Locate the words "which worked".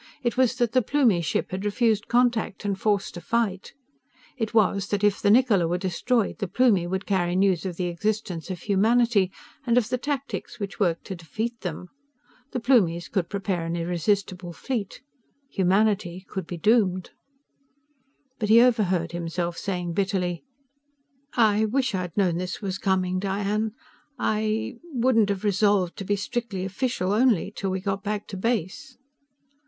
10.59-11.05